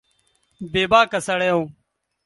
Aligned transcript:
بې 0.71 0.83
باکه 0.91 1.19
سړی 1.27 1.49
و 1.55 1.59